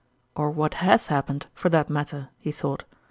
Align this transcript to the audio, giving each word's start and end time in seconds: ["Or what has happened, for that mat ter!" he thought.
["Or 0.35 0.49
what 0.49 0.73
has 0.87 1.05
happened, 1.13 1.45
for 1.53 1.69
that 1.69 1.87
mat 1.87 2.07
ter!" 2.07 2.29
he 2.41 2.51
thought. 2.51 2.85